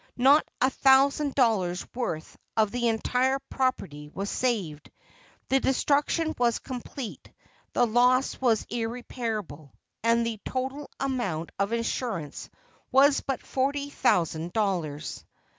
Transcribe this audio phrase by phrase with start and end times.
[0.17, 4.89] Not a thousand dollars worth of the entire property was saved;
[5.49, 7.31] the destruction was complete;
[7.73, 12.49] the loss was irreparable, and the total amount of insurance
[12.91, 15.23] was but forty thousand dollars.